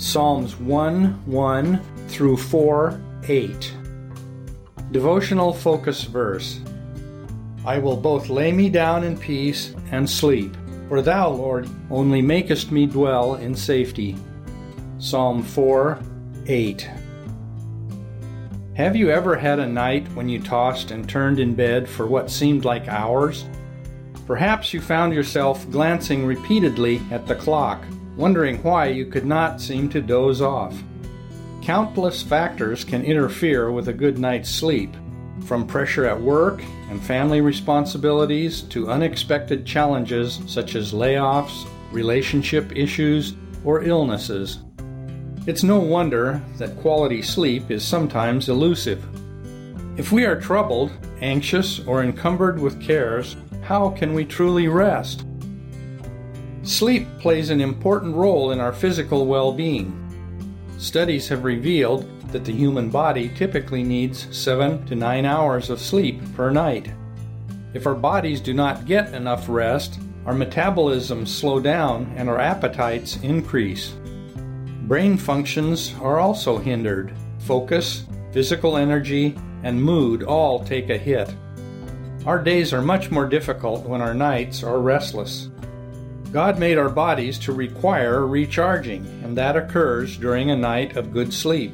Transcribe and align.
Psalms 0.00 0.56
1 0.56 1.26
1 1.26 1.80
through 2.08 2.38
4 2.38 2.98
8. 3.28 3.74
Devotional 4.92 5.52
focus 5.52 6.04
verse 6.04 6.60
I 7.66 7.78
will 7.78 7.98
both 7.98 8.30
lay 8.30 8.50
me 8.50 8.70
down 8.70 9.04
in 9.04 9.18
peace 9.18 9.74
and 9.92 10.08
sleep, 10.08 10.56
for 10.88 11.02
thou, 11.02 11.28
Lord, 11.28 11.68
only 11.90 12.22
makest 12.22 12.72
me 12.72 12.86
dwell 12.86 13.34
in 13.34 13.54
safety. 13.54 14.16
Psalm 14.98 15.42
4 15.42 16.00
8. 16.46 16.90
Have 18.76 18.96
you 18.96 19.10
ever 19.10 19.36
had 19.36 19.58
a 19.58 19.66
night 19.66 20.08
when 20.14 20.30
you 20.30 20.40
tossed 20.40 20.92
and 20.92 21.06
turned 21.06 21.38
in 21.38 21.54
bed 21.54 21.86
for 21.86 22.06
what 22.06 22.30
seemed 22.30 22.64
like 22.64 22.88
hours? 22.88 23.44
Perhaps 24.26 24.72
you 24.72 24.80
found 24.80 25.12
yourself 25.12 25.70
glancing 25.70 26.24
repeatedly 26.24 27.02
at 27.10 27.26
the 27.26 27.34
clock, 27.34 27.84
wondering 28.20 28.62
why 28.62 28.86
you 28.86 29.06
could 29.06 29.24
not 29.24 29.62
seem 29.62 29.88
to 29.88 30.02
doze 30.02 30.42
off. 30.42 30.76
Countless 31.62 32.22
factors 32.22 32.84
can 32.84 33.02
interfere 33.02 33.72
with 33.72 33.88
a 33.88 33.94
good 33.94 34.18
night's 34.18 34.50
sleep, 34.50 34.94
from 35.46 35.66
pressure 35.66 36.04
at 36.04 36.20
work 36.20 36.62
and 36.90 37.02
family 37.02 37.40
responsibilities 37.40 38.60
to 38.62 38.90
unexpected 38.90 39.64
challenges 39.64 40.38
such 40.46 40.74
as 40.74 40.92
layoffs, 40.92 41.66
relationship 41.92 42.76
issues, 42.76 43.34
or 43.64 43.84
illnesses. 43.84 44.58
It's 45.46 45.62
no 45.62 45.78
wonder 45.78 46.42
that 46.58 46.76
quality 46.76 47.22
sleep 47.22 47.70
is 47.70 47.82
sometimes 47.82 48.50
elusive. 48.50 49.02
If 49.98 50.12
we 50.12 50.26
are 50.26 50.38
troubled, 50.38 50.92
anxious, 51.22 51.80
or 51.86 52.02
encumbered 52.02 52.58
with 52.58 52.82
cares, 52.82 53.36
how 53.62 53.90
can 53.90 54.12
we 54.12 54.26
truly 54.26 54.68
rest? 54.68 55.24
Sleep 56.70 57.08
plays 57.18 57.50
an 57.50 57.60
important 57.60 58.14
role 58.14 58.52
in 58.52 58.60
our 58.60 58.72
physical 58.72 59.26
well 59.26 59.50
being. 59.52 59.92
Studies 60.78 61.26
have 61.26 61.42
revealed 61.42 62.08
that 62.30 62.44
the 62.44 62.52
human 62.52 62.90
body 62.90 63.28
typically 63.30 63.82
needs 63.82 64.28
7 64.30 64.86
to 64.86 64.94
9 64.94 65.24
hours 65.24 65.68
of 65.68 65.80
sleep 65.80 66.20
per 66.36 66.48
night. 66.48 66.92
If 67.74 67.88
our 67.88 67.96
bodies 67.96 68.40
do 68.40 68.54
not 68.54 68.86
get 68.86 69.12
enough 69.14 69.48
rest, 69.48 69.98
our 70.24 70.32
metabolisms 70.32 71.26
slow 71.26 71.58
down 71.58 72.14
and 72.16 72.28
our 72.28 72.38
appetites 72.38 73.16
increase. 73.24 73.94
Brain 74.82 75.16
functions 75.16 75.92
are 76.00 76.20
also 76.20 76.56
hindered. 76.56 77.12
Focus, 77.40 78.04
physical 78.30 78.76
energy, 78.76 79.36
and 79.64 79.82
mood 79.82 80.22
all 80.22 80.64
take 80.64 80.88
a 80.88 80.96
hit. 80.96 81.34
Our 82.26 82.40
days 82.40 82.72
are 82.72 82.80
much 82.80 83.10
more 83.10 83.26
difficult 83.26 83.84
when 83.86 84.00
our 84.00 84.14
nights 84.14 84.62
are 84.62 84.78
restless. 84.78 85.50
God 86.32 86.60
made 86.60 86.78
our 86.78 86.88
bodies 86.88 87.38
to 87.40 87.52
require 87.52 88.26
recharging, 88.26 89.04
and 89.24 89.36
that 89.36 89.56
occurs 89.56 90.16
during 90.16 90.50
a 90.50 90.56
night 90.56 90.96
of 90.96 91.12
good 91.12 91.34
sleep. 91.34 91.72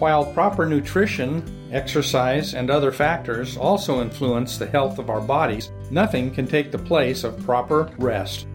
While 0.00 0.32
proper 0.32 0.66
nutrition, 0.66 1.68
exercise, 1.70 2.54
and 2.54 2.68
other 2.68 2.90
factors 2.90 3.56
also 3.56 4.02
influence 4.02 4.58
the 4.58 4.66
health 4.66 4.98
of 4.98 5.08
our 5.08 5.20
bodies, 5.20 5.70
nothing 5.90 6.32
can 6.32 6.48
take 6.48 6.72
the 6.72 6.78
place 6.78 7.22
of 7.22 7.44
proper 7.44 7.88
rest. 7.98 8.46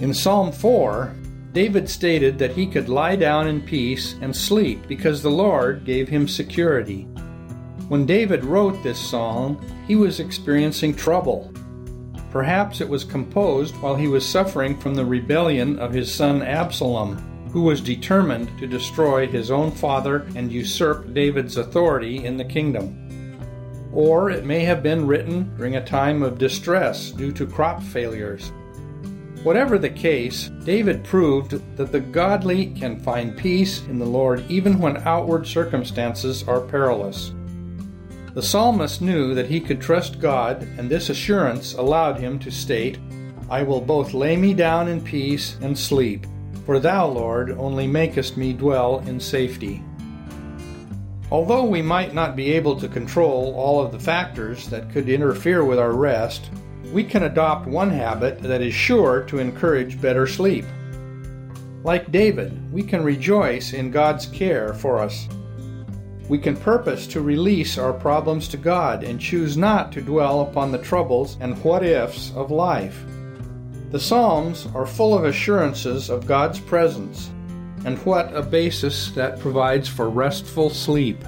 In 0.00 0.12
Psalm 0.12 0.50
4, 0.50 1.14
David 1.52 1.88
stated 1.88 2.38
that 2.38 2.52
he 2.52 2.66
could 2.66 2.88
lie 2.88 3.16
down 3.16 3.46
in 3.46 3.60
peace 3.60 4.14
and 4.20 4.34
sleep 4.34 4.88
because 4.88 5.22
the 5.22 5.30
Lord 5.30 5.84
gave 5.84 6.08
him 6.08 6.26
security. 6.26 7.02
When 7.88 8.06
David 8.06 8.44
wrote 8.44 8.82
this 8.82 8.98
song, 8.98 9.64
he 9.86 9.94
was 9.94 10.20
experiencing 10.20 10.94
trouble. 10.94 11.52
Perhaps 12.30 12.80
it 12.80 12.88
was 12.88 13.02
composed 13.02 13.76
while 13.78 13.96
he 13.96 14.06
was 14.06 14.24
suffering 14.24 14.78
from 14.78 14.94
the 14.94 15.04
rebellion 15.04 15.78
of 15.78 15.92
his 15.92 16.12
son 16.12 16.42
Absalom, 16.42 17.16
who 17.52 17.62
was 17.62 17.80
determined 17.80 18.56
to 18.58 18.68
destroy 18.68 19.26
his 19.26 19.50
own 19.50 19.72
father 19.72 20.26
and 20.36 20.52
usurp 20.52 21.12
David's 21.12 21.56
authority 21.56 22.24
in 22.24 22.36
the 22.36 22.44
kingdom. 22.44 22.96
Or 23.92 24.30
it 24.30 24.44
may 24.44 24.60
have 24.60 24.82
been 24.82 25.08
written 25.08 25.56
during 25.56 25.74
a 25.74 25.84
time 25.84 26.22
of 26.22 26.38
distress 26.38 27.10
due 27.10 27.32
to 27.32 27.46
crop 27.46 27.82
failures. 27.82 28.52
Whatever 29.42 29.78
the 29.78 29.90
case, 29.90 30.50
David 30.64 31.02
proved 31.02 31.60
that 31.76 31.90
the 31.90 31.98
godly 31.98 32.66
can 32.66 33.00
find 33.00 33.36
peace 33.36 33.80
in 33.88 33.98
the 33.98 34.04
Lord 34.04 34.44
even 34.48 34.78
when 34.78 34.98
outward 34.98 35.46
circumstances 35.46 36.46
are 36.46 36.60
perilous. 36.60 37.32
The 38.32 38.42
psalmist 38.42 39.02
knew 39.02 39.34
that 39.34 39.48
he 39.48 39.58
could 39.58 39.80
trust 39.80 40.20
God, 40.20 40.62
and 40.78 40.88
this 40.88 41.10
assurance 41.10 41.74
allowed 41.74 42.20
him 42.20 42.38
to 42.38 42.50
state, 42.50 42.98
I 43.50 43.64
will 43.64 43.80
both 43.80 44.14
lay 44.14 44.36
me 44.36 44.54
down 44.54 44.86
in 44.86 45.00
peace 45.00 45.56
and 45.60 45.76
sleep, 45.76 46.26
for 46.64 46.78
thou, 46.78 47.08
Lord, 47.08 47.50
only 47.50 47.88
makest 47.88 48.36
me 48.36 48.52
dwell 48.52 49.00
in 49.00 49.18
safety. 49.18 49.82
Although 51.32 51.64
we 51.64 51.82
might 51.82 52.14
not 52.14 52.36
be 52.36 52.52
able 52.52 52.78
to 52.78 52.88
control 52.88 53.52
all 53.56 53.84
of 53.84 53.90
the 53.90 53.98
factors 53.98 54.68
that 54.68 54.90
could 54.90 55.08
interfere 55.08 55.64
with 55.64 55.80
our 55.80 55.92
rest, 55.92 56.50
we 56.92 57.02
can 57.02 57.24
adopt 57.24 57.66
one 57.66 57.90
habit 57.90 58.40
that 58.42 58.62
is 58.62 58.74
sure 58.74 59.22
to 59.24 59.38
encourage 59.40 60.00
better 60.00 60.28
sleep. 60.28 60.64
Like 61.82 62.12
David, 62.12 62.72
we 62.72 62.84
can 62.84 63.02
rejoice 63.02 63.72
in 63.72 63.90
God's 63.90 64.26
care 64.26 64.72
for 64.74 65.00
us. 65.00 65.28
We 66.30 66.38
can 66.38 66.56
purpose 66.56 67.08
to 67.08 67.20
release 67.20 67.76
our 67.76 67.92
problems 67.92 68.46
to 68.48 68.56
God 68.56 69.02
and 69.02 69.20
choose 69.20 69.56
not 69.56 69.90
to 69.90 70.00
dwell 70.00 70.42
upon 70.42 70.70
the 70.70 70.78
troubles 70.78 71.36
and 71.40 71.60
what 71.64 71.84
ifs 71.84 72.30
of 72.36 72.52
life. 72.52 73.04
The 73.90 73.98
Psalms 73.98 74.68
are 74.72 74.86
full 74.86 75.12
of 75.12 75.24
assurances 75.24 76.08
of 76.08 76.28
God's 76.28 76.60
presence, 76.60 77.32
and 77.84 77.98
what 78.06 78.32
a 78.32 78.42
basis 78.42 79.10
that 79.10 79.40
provides 79.40 79.88
for 79.88 80.08
restful 80.08 80.70
sleep. 80.70 81.24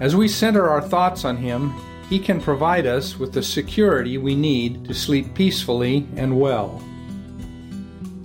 As 0.00 0.14
we 0.14 0.28
center 0.28 0.68
our 0.68 0.82
thoughts 0.82 1.24
on 1.24 1.38
Him, 1.38 1.72
he 2.10 2.18
can 2.18 2.42
provide 2.42 2.84
us 2.84 3.18
with 3.18 3.32
the 3.32 3.42
security 3.42 4.18
we 4.18 4.34
need 4.34 4.84
to 4.84 4.92
sleep 4.92 5.32
peacefully 5.34 6.06
and 6.16 6.38
well. 6.38 6.84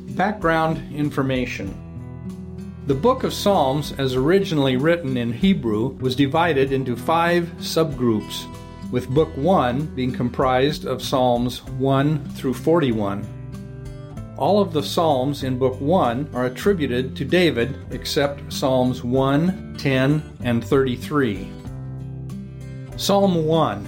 Background 0.10 0.94
information 0.94 1.89
The 2.88 2.96
book 2.96 3.24
of 3.24 3.34
Psalms, 3.34 3.94
as 4.00 4.16
originally 4.16 4.78
written 4.78 5.18
in 5.18 5.32
Hebrew, 5.32 5.90
was 6.00 6.16
divided 6.16 6.72
into 6.72 6.96
five 6.96 7.44
subgroups, 7.60 8.48
with 8.92 9.10
Book 9.10 9.30
1 9.36 9.86
being 9.96 10.12
comprised 10.12 10.86
of 10.86 11.04
Psalms 11.04 11.64
1 11.64 12.30
through 12.30 12.56
41. 12.56 14.36
All 14.38 14.62
of 14.62 14.74
the 14.74 14.82
Psalms 14.82 15.44
in 15.44 15.60
Book 15.60 15.80
1 15.80 16.30
are 16.34 16.46
attributed 16.46 17.16
to 17.18 17.26
David 17.26 17.76
except 17.92 18.52
Psalms 18.52 19.04
1, 19.04 19.76
10, 19.78 20.38
and 20.44 20.64
33. 20.64 21.48
Psalm 22.96 23.46
1 23.46 23.88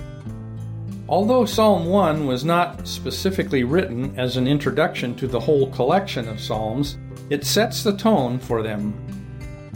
Although 1.09 1.45
Psalm 1.45 1.87
1 1.87 2.25
was 2.25 2.45
not 2.45 2.87
specifically 2.87 3.65
written 3.65 4.17
as 4.17 4.37
an 4.37 4.47
introduction 4.47 5.13
to 5.15 5.27
the 5.27 5.39
whole 5.39 5.69
collection 5.71 6.27
of 6.29 6.39
Psalms, 6.39 6.97
it 7.31 7.45
sets 7.45 7.81
the 7.81 7.95
tone 7.95 8.37
for 8.37 8.61
them. 8.61 8.93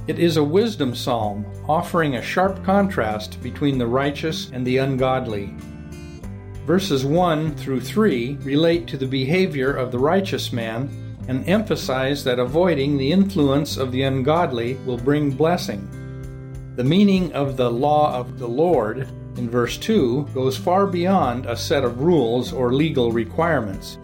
It 0.08 0.20
is 0.20 0.36
a 0.36 0.44
wisdom 0.44 0.94
psalm, 0.94 1.46
offering 1.70 2.16
a 2.16 2.22
sharp 2.22 2.66
contrast 2.66 3.42
between 3.42 3.78
the 3.78 3.88
righteous 3.88 4.50
and 4.52 4.68
the 4.68 4.80
ungodly. 4.80 5.56
Verses 6.66 7.06
1 7.06 7.56
through 7.56 7.80
3 7.80 8.40
relate 8.42 8.88
to 8.88 8.98
the 8.98 9.08
behavior 9.08 9.72
of 9.72 9.94
the 9.94 10.00
righteous 10.00 10.52
man 10.52 10.90
and 11.30 11.48
emphasize 11.48 12.26
that 12.26 12.40
avoiding 12.40 12.98
the 12.98 13.14
influence 13.14 13.78
of 13.78 13.94
the 13.94 14.02
ungodly 14.02 14.74
will 14.86 14.98
bring 14.98 15.32
blessing. 15.32 15.88
The 16.76 16.84
meaning 16.84 17.32
of 17.32 17.56
the 17.56 17.72
law 17.72 18.14
of 18.14 18.38
the 18.38 18.50
Lord 18.50 19.08
in 19.38 19.50
verse 19.50 19.78
2 19.78 20.28
goes 20.34 20.58
far 20.58 20.86
beyond 20.86 21.46
a 21.46 21.56
set 21.56 21.86
of 21.86 22.02
rules 22.02 22.52
or 22.52 22.74
legal 22.74 23.14
requirements. 23.14 23.98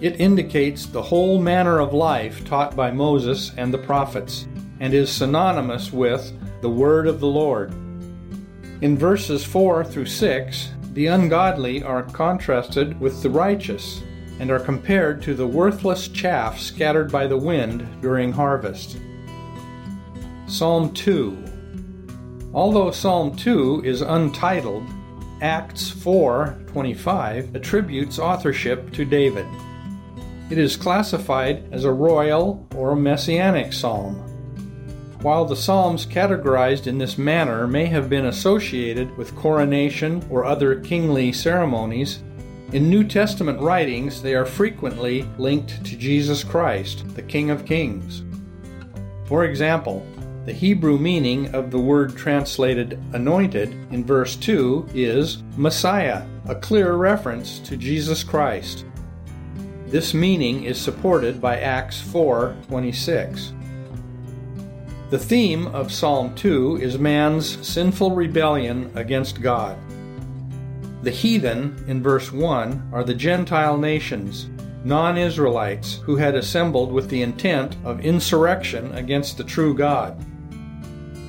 It 0.00 0.20
indicates 0.20 0.86
the 0.86 1.02
whole 1.02 1.40
manner 1.40 1.80
of 1.80 1.92
life 1.92 2.44
taught 2.44 2.76
by 2.76 2.90
Moses 2.92 3.52
and 3.56 3.74
the 3.74 3.78
prophets, 3.78 4.46
and 4.78 4.94
is 4.94 5.10
synonymous 5.10 5.92
with 5.92 6.32
the 6.60 6.70
word 6.70 7.08
of 7.08 7.18
the 7.18 7.26
Lord. 7.26 7.72
In 8.80 8.96
verses 8.96 9.44
4 9.44 9.84
through 9.84 10.06
6, 10.06 10.70
the 10.92 11.08
ungodly 11.08 11.82
are 11.82 12.04
contrasted 12.04 12.98
with 13.00 13.22
the 13.22 13.30
righteous 13.30 14.02
and 14.38 14.52
are 14.52 14.60
compared 14.60 15.20
to 15.22 15.34
the 15.34 15.46
worthless 15.46 16.06
chaff 16.06 16.60
scattered 16.60 17.10
by 17.10 17.26
the 17.26 17.36
wind 17.36 17.86
during 18.00 18.32
harvest. 18.32 18.98
Psalm 20.46 20.92
2 20.92 21.44
Although 22.54 22.92
Psalm 22.92 23.36
2 23.36 23.82
is 23.84 24.00
untitled, 24.00 24.84
Acts 25.40 25.90
4:25 25.90 27.54
attributes 27.54 28.18
authorship 28.18 28.92
to 28.92 29.04
David. 29.04 29.46
It 30.50 30.56
is 30.56 30.76
classified 30.76 31.68
as 31.72 31.84
a 31.84 31.92
royal 31.92 32.66
or 32.74 32.96
messianic 32.96 33.72
psalm. 33.72 34.14
While 35.20 35.44
the 35.44 35.56
psalms 35.56 36.06
categorized 36.06 36.86
in 36.86 36.96
this 36.96 37.18
manner 37.18 37.66
may 37.66 37.84
have 37.86 38.08
been 38.08 38.26
associated 38.26 39.14
with 39.18 39.36
coronation 39.36 40.24
or 40.30 40.44
other 40.44 40.80
kingly 40.80 41.32
ceremonies, 41.32 42.22
in 42.72 42.88
New 42.88 43.04
Testament 43.04 43.60
writings 43.60 44.22
they 44.22 44.34
are 44.34 44.46
frequently 44.46 45.22
linked 45.36 45.84
to 45.84 45.96
Jesus 45.96 46.44
Christ, 46.44 47.14
the 47.14 47.22
King 47.22 47.50
of 47.50 47.66
Kings. 47.66 48.22
For 49.26 49.44
example, 49.44 50.06
the 50.46 50.54
Hebrew 50.54 50.96
meaning 50.98 51.54
of 51.54 51.70
the 51.70 51.78
word 51.78 52.16
translated 52.16 52.98
anointed 53.12 53.72
in 53.90 54.02
verse 54.02 54.34
2 54.36 54.88
is 54.94 55.42
Messiah, 55.58 56.26
a 56.46 56.54
clear 56.54 56.94
reference 56.94 57.58
to 57.60 57.76
Jesus 57.76 58.24
Christ. 58.24 58.86
This 59.90 60.12
meaning 60.12 60.64
is 60.64 60.78
supported 60.78 61.40
by 61.40 61.58
Acts 61.58 61.98
4:26. 61.98 63.52
The 65.08 65.18
theme 65.18 65.66
of 65.68 65.90
Psalm 65.90 66.34
2 66.34 66.76
is 66.82 66.98
man's 66.98 67.66
sinful 67.66 68.10
rebellion 68.10 68.90
against 68.94 69.40
God. 69.40 69.78
The 71.02 71.10
heathen 71.10 71.82
in 71.88 72.02
verse 72.02 72.30
1 72.30 72.90
are 72.92 73.02
the 73.02 73.14
Gentile 73.14 73.78
nations, 73.78 74.50
non 74.84 75.16
Israelites 75.16 76.00
who 76.04 76.16
had 76.16 76.34
assembled 76.34 76.92
with 76.92 77.08
the 77.08 77.22
intent 77.22 77.74
of 77.82 78.04
insurrection 78.04 78.92
against 78.92 79.38
the 79.38 79.44
true 79.44 79.72
God. 79.74 80.22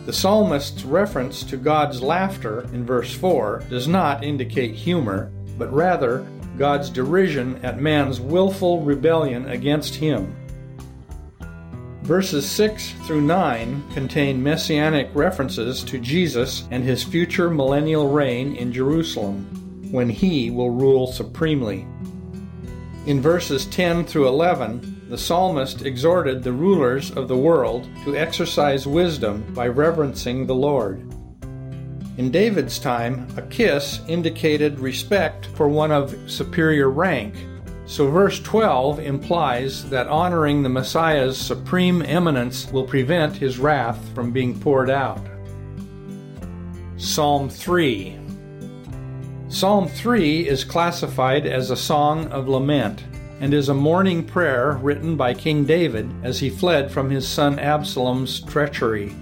The 0.06 0.12
psalmist's 0.12 0.84
reference 0.84 1.44
to 1.44 1.56
God's 1.56 2.02
laughter 2.02 2.68
in 2.74 2.86
verse 2.86 3.14
4 3.14 3.64
does 3.70 3.88
not 3.88 4.22
indicate 4.22 4.76
humor, 4.76 5.32
but 5.58 5.72
rather 5.72 6.26
God's 6.60 6.90
derision 6.90 7.58
at 7.64 7.80
man's 7.80 8.20
willful 8.20 8.82
rebellion 8.82 9.50
against 9.50 9.96
Him. 9.96 10.36
Verses 12.04 12.50
6 12.50 12.92
through 13.06 13.22
9 13.22 13.84
contain 13.94 14.44
messianic 14.44 15.10
references 15.14 15.84
to 15.86 16.00
Jesus 16.00 16.68
and 16.72 16.84
his 16.84 17.04
future 17.04 17.50
millennial 17.50 18.10
reign 18.10 18.56
in 18.56 18.74
Jerusalem, 18.74 19.46
when 19.92 20.10
he 20.10 20.52
will 20.52 20.72
rule 20.72 21.08
supremely. 21.08 21.88
In 23.06 23.22
verses 23.22 23.66
10 23.68 24.06
through 24.06 24.28
11, 24.28 25.06
the 25.08 25.18
psalmist 25.18 25.84
exhorted 25.84 26.44
the 26.44 26.52
rulers 26.52 27.12
of 27.12 27.28
the 27.28 27.38
world 27.38 27.88
to 28.04 28.18
exercise 28.18 28.86
wisdom 28.86 29.46
by 29.54 29.68
reverencing 29.68 30.46
the 30.46 30.56
Lord. 30.56 31.02
In 32.20 32.32
David's 32.32 32.80
time, 32.80 33.26
a 33.38 33.42
kiss 33.44 34.02
indicated 34.10 34.82
respect 34.82 35.46
for 35.56 35.70
one 35.70 35.90
of 35.90 36.14
superior 36.30 36.90
rank, 36.90 37.34
so 37.86 38.12
verse 38.12 38.42
12 38.42 39.00
implies 39.00 39.90
that 39.90 40.10
honoring 40.10 40.62
the 40.62 40.68
Messiah's 40.68 41.38
supreme 41.38 42.02
eminence 42.02 42.70
will 42.74 42.84
prevent 42.84 43.38
his 43.38 43.58
wrath 43.58 44.06
from 44.14 44.32
being 44.32 44.60
poured 44.60 44.90
out. 44.90 45.26
Psalm 46.98 47.48
3 47.48 48.20
Psalm 49.48 49.88
3 49.88 50.46
is 50.46 50.66
classified 50.66 51.46
as 51.46 51.72
a 51.72 51.78
song 51.78 52.28
of 52.34 52.50
lament 52.50 53.02
and 53.40 53.54
is 53.54 53.70
a 53.70 53.74
mourning 53.74 54.26
prayer 54.26 54.74
written 54.82 55.16
by 55.16 55.34
King 55.34 55.64
David 55.64 56.12
as 56.22 56.38
he 56.38 56.50
fled 56.50 56.92
from 56.92 57.10
his 57.10 57.26
son 57.26 57.58
Absalom's 57.60 58.42
treachery. 58.42 59.16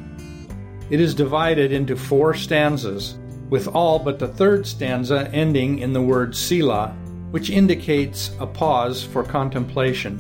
It 0.90 1.02
is 1.02 1.14
divided 1.14 1.72
into 1.72 1.98
four 1.98 2.34
stanzas, 2.34 3.18
with 3.50 3.68
all 3.68 4.00
but 4.00 4.20
the 4.20 4.28
third 4.28 4.66
stanza 4.66 5.30
ending 5.34 5.80
in 5.80 5.92
the 5.92 6.02
word 6.02 6.36
Selah, 6.36 6.96
which 7.32 7.50
indicates 7.50 8.32
a 8.40 8.48
pause 8.48 9.04
for 9.04 9.24
contemplation. 9.24 10.18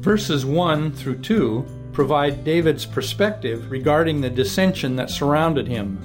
Verses 0.00 0.44
1 0.44 0.92
through 0.92 1.18
2 1.18 1.64
provide 1.94 2.44
David's 2.44 2.84
perspective 2.84 3.70
regarding 3.70 4.20
the 4.20 4.28
dissension 4.28 4.96
that 4.96 5.08
surrounded 5.08 5.66
him. 5.66 5.98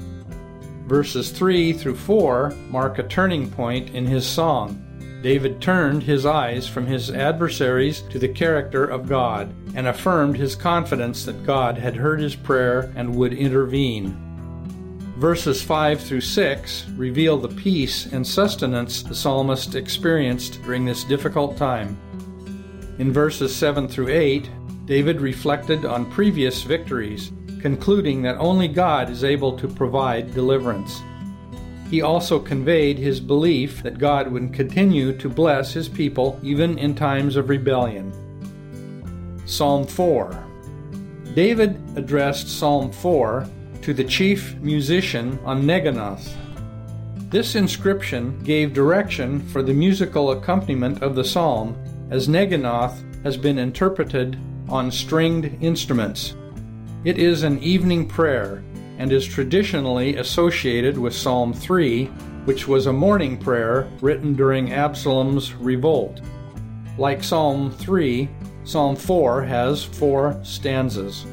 Verses 0.87 1.31
3 1.31 1.73
through 1.73 1.95
4 1.95 2.53
mark 2.69 2.99
a 2.99 3.03
turning 3.03 3.49
point 3.49 3.89
in 3.89 4.05
his 4.05 4.25
song. 4.25 4.85
David 5.21 5.61
turned 5.61 6.03
his 6.03 6.25
eyes 6.25 6.67
from 6.67 6.85
his 6.85 7.11
adversaries 7.11 8.01
to 8.09 8.19
the 8.19 8.29
character 8.29 8.85
of 8.85 9.09
God 9.09 9.53
and 9.75 9.87
affirmed 9.87 10.37
his 10.37 10.55
confidence 10.55 11.25
that 11.25 11.45
God 11.45 11.77
had 11.77 11.95
heard 11.95 12.21
his 12.21 12.35
prayer 12.35 12.91
and 12.95 13.15
would 13.15 13.33
intervene. 13.33 14.17
Verses 15.17 15.61
5 15.61 15.99
through 15.99 16.21
6 16.21 16.85
reveal 16.95 17.37
the 17.37 17.49
peace 17.49 18.05
and 18.05 18.25
sustenance 18.25 19.03
the 19.03 19.13
psalmist 19.13 19.75
experienced 19.75 20.63
during 20.63 20.85
this 20.85 21.03
difficult 21.03 21.57
time. 21.57 21.97
In 22.99 23.11
verses 23.11 23.53
7 23.53 23.89
through 23.89 24.09
8, 24.09 24.49
David 24.85 25.19
reflected 25.19 25.83
on 25.83 26.09
previous 26.09 26.63
victories, 26.63 27.33
concluding 27.59 28.21
that 28.21 28.37
only 28.37 28.69
God 28.69 29.09
is 29.09 29.25
able 29.25 29.57
to 29.57 29.67
provide 29.67 30.33
deliverance. 30.33 31.01
He 31.89 32.01
also 32.01 32.39
conveyed 32.39 32.99
his 32.99 33.19
belief 33.19 33.81
that 33.81 33.97
God 33.97 34.31
would 34.31 34.53
continue 34.53 35.17
to 35.17 35.27
bless 35.29 35.73
his 35.73 35.89
people 35.89 36.39
even 36.43 36.77
in 36.77 36.93
times 36.93 37.35
of 37.35 37.49
rebellion. 37.49 38.13
Psalm 39.45 39.87
4 39.87 40.45
David 41.33 41.81
addressed 41.95 42.47
Psalm 42.47 42.91
4 42.91 43.47
to 43.81 43.93
the 43.93 44.03
chief 44.03 44.55
musician 44.55 45.39
on 45.45 45.63
Neginoth. 45.63 46.27
This 47.29 47.55
inscription 47.55 48.39
gave 48.43 48.73
direction 48.73 49.39
for 49.47 49.61
the 49.61 49.73
musical 49.73 50.31
accompaniment 50.31 51.01
of 51.01 51.15
the 51.15 51.23
psalm, 51.23 51.77
as 52.09 52.27
Neginoth 52.27 53.23
has 53.23 53.37
been 53.37 53.59
interpreted 53.59 54.37
on 54.67 54.91
stringed 54.91 55.51
instruments. 55.61 56.35
It 57.03 57.17
is 57.17 57.43
an 57.43 57.61
evening 57.63 58.07
prayer 58.07 58.63
and 58.99 59.11
is 59.11 59.25
traditionally 59.25 60.17
associated 60.17 60.97
with 60.97 61.15
Psalm 61.15 61.53
3, 61.53 62.05
which 62.45 62.67
was 62.67 62.85
a 62.85 62.93
morning 62.93 63.37
prayer 63.37 63.89
written 64.01 64.35
during 64.35 64.73
Absalom's 64.73 65.53
revolt. 65.55 66.21
Like 66.97 67.23
Psalm 67.23 67.71
3, 67.71 68.29
Psalm 68.65 68.95
4 68.97 69.41
has 69.43 69.83
four 69.83 70.37
stanzas. 70.43 71.25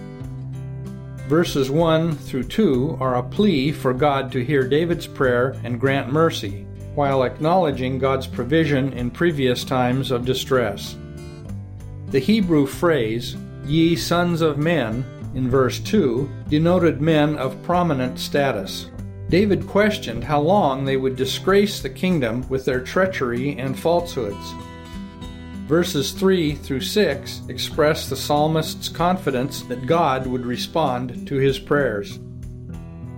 Verses 1.27 1.69
1 1.69 2.15
through 2.15 2.45
2 2.45 2.99
are 3.01 3.17
a 3.17 3.23
plea 3.23 3.73
for 3.73 3.93
God 3.93 4.31
to 4.31 4.45
hear 4.45 4.63
David's 4.63 5.09
prayer 5.09 5.57
and 5.65 5.81
grant 5.81 6.13
mercy, 6.13 6.65
while 6.95 7.25
acknowledging 7.25 7.99
God's 7.99 8.29
provision 8.29 8.93
in 8.93 9.11
previous 9.11 9.65
times 9.65 10.13
of 10.13 10.25
distress. 10.25 10.97
The 12.11 12.21
Hebrew 12.21 12.67
phrase, 12.67 13.37
ye 13.65 13.97
sons 13.97 14.41
of 14.41 14.57
men, 14.57 15.05
in 15.37 15.51
verse 15.51 15.79
2 15.81 16.29
denoted 16.49 17.01
men 17.01 17.37
of 17.37 17.63
prominent 17.63 18.19
status. 18.19 18.91
David 19.29 19.67
questioned 19.67 20.25
how 20.25 20.41
long 20.41 20.85
they 20.85 20.97
would 20.97 21.15
disgrace 21.15 21.81
the 21.81 21.91
kingdom 21.91 22.49
with 22.49 22.65
their 22.65 22.81
treachery 22.81 23.57
and 23.59 23.79
falsehoods. 23.79 24.55
Verses 25.67 26.13
3 26.13 26.55
through 26.55 26.81
6 26.81 27.43
express 27.49 28.09
the 28.09 28.17
psalmist's 28.17 28.89
confidence 28.89 29.63
that 29.63 29.87
God 29.87 30.27
would 30.27 30.47
respond 30.47 31.27
to 31.29 31.37
his 31.37 31.59
prayers. 31.59 32.19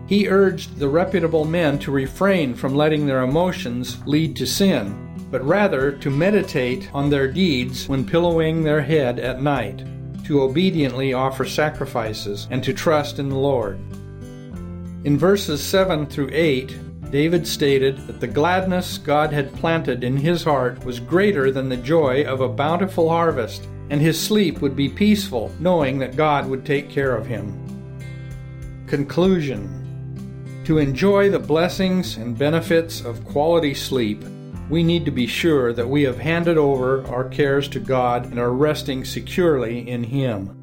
He 0.08 0.28
urged 0.28 0.78
the 0.78 0.88
reputable 0.88 1.44
men 1.44 1.78
to 1.80 1.92
refrain 1.92 2.54
from 2.54 2.74
letting 2.74 3.06
their 3.06 3.22
emotions 3.22 3.98
lead 4.06 4.34
to 4.36 4.46
sin, 4.46 5.26
but 5.30 5.44
rather 5.44 5.92
to 5.92 6.10
meditate 6.10 6.88
on 6.94 7.10
their 7.10 7.30
deeds 7.30 7.86
when 7.86 8.06
pillowing 8.06 8.64
their 8.64 8.80
head 8.80 9.20
at 9.20 9.42
night 9.42 9.84
to 10.28 10.42
obediently 10.42 11.14
offer 11.14 11.46
sacrifices, 11.46 12.46
and 12.50 12.62
to 12.62 12.74
trust 12.74 13.18
in 13.18 13.30
the 13.30 13.38
Lord. 13.38 13.78
In 15.04 15.16
verses 15.16 15.62
7 15.62 16.04
through 16.04 16.28
8, 16.32 17.10
David 17.10 17.46
stated 17.46 17.96
that 18.06 18.20
the 18.20 18.26
gladness 18.26 18.98
God 18.98 19.32
had 19.32 19.54
planted 19.54 20.04
in 20.04 20.18
his 20.18 20.44
heart 20.44 20.84
was 20.84 21.00
greater 21.00 21.50
than 21.50 21.70
the 21.70 21.78
joy 21.78 22.24
of 22.24 22.42
a 22.42 22.48
bountiful 22.48 23.08
harvest, 23.08 23.66
and 23.88 24.02
his 24.02 24.20
sleep 24.20 24.60
would 24.60 24.76
be 24.76 24.90
peaceful, 24.90 25.50
knowing 25.60 25.98
that 26.00 26.14
God 26.14 26.46
would 26.46 26.66
take 26.66 26.90
care 26.90 27.16
of 27.16 27.26
him. 27.26 27.50
Conclusion 28.86 30.62
To 30.66 30.76
enjoy 30.76 31.30
the 31.30 31.38
blessings 31.38 32.18
and 32.18 32.36
benefits 32.36 33.00
of 33.00 33.24
quality 33.24 33.72
sleep, 33.72 34.22
we 34.68 34.82
need 34.82 35.04
to 35.04 35.10
be 35.10 35.26
sure 35.26 35.72
that 35.72 35.88
we 35.88 36.02
have 36.02 36.18
handed 36.18 36.58
over 36.58 37.06
our 37.06 37.28
cares 37.28 37.68
to 37.68 37.80
God 37.80 38.26
and 38.26 38.38
are 38.38 38.52
resting 38.52 39.04
securely 39.04 39.88
in 39.88 40.04
Him. 40.04 40.57